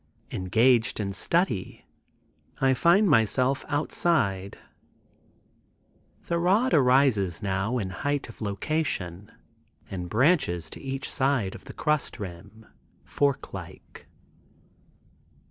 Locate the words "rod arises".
6.39-7.43